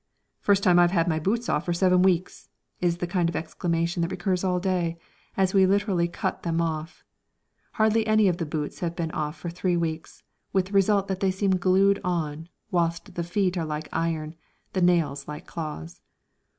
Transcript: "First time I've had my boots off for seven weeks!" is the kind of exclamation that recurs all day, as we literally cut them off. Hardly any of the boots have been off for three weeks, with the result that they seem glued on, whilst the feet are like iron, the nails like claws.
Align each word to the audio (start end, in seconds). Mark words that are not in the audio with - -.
"First 0.39 0.63
time 0.63 0.79
I've 0.79 0.89
had 0.97 1.07
my 1.07 1.19
boots 1.19 1.47
off 1.47 1.65
for 1.65 1.73
seven 1.73 2.01
weeks!" 2.01 2.49
is 2.79 2.97
the 2.97 3.05
kind 3.05 3.29
of 3.29 3.35
exclamation 3.35 4.01
that 4.01 4.09
recurs 4.09 4.43
all 4.43 4.59
day, 4.59 4.97
as 5.37 5.53
we 5.53 5.67
literally 5.67 6.07
cut 6.07 6.41
them 6.41 6.59
off. 6.59 7.03
Hardly 7.73 8.07
any 8.07 8.27
of 8.27 8.37
the 8.37 8.45
boots 8.47 8.79
have 8.79 8.95
been 8.95 9.11
off 9.11 9.37
for 9.37 9.51
three 9.51 9.77
weeks, 9.77 10.23
with 10.53 10.65
the 10.65 10.73
result 10.73 11.07
that 11.07 11.19
they 11.19 11.29
seem 11.29 11.51
glued 11.55 12.01
on, 12.03 12.49
whilst 12.71 13.13
the 13.13 13.23
feet 13.23 13.55
are 13.59 13.63
like 13.65 13.89
iron, 13.93 14.33
the 14.73 14.81
nails 14.81 15.27
like 15.27 15.45
claws. 15.45 16.01